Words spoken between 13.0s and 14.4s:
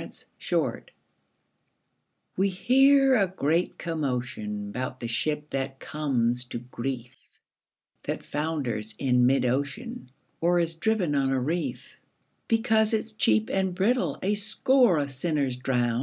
cheap and brittle A